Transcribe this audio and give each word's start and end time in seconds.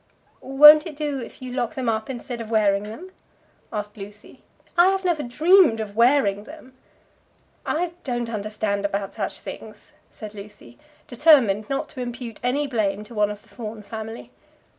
"Won't 0.41 0.87
it 0.87 0.95
do 0.95 1.19
if 1.19 1.43
you 1.43 1.51
lock 1.53 1.75
them 1.75 1.87
up 1.87 2.09
instead 2.09 2.41
of 2.41 2.49
wearing 2.49 2.81
them?" 2.81 3.11
asked 3.71 3.97
Lucy. 3.97 4.41
"I 4.75 4.87
have 4.87 5.05
never 5.05 5.21
dreamed 5.21 5.79
of 5.79 5.95
wearing 5.95 6.45
them." 6.45 6.73
"I 7.67 7.91
don't 8.03 8.27
understand 8.27 8.83
about 8.83 9.13
such 9.13 9.39
things," 9.41 9.93
said 10.09 10.33
Lucy, 10.33 10.79
determined 11.07 11.69
not 11.69 11.87
to 11.89 12.01
impute 12.01 12.39
any 12.41 12.65
blame 12.65 13.03
to 13.03 13.13
one 13.13 13.29
of 13.29 13.43
the 13.43 13.49
Fawn 13.49 13.83
family. 13.83 14.31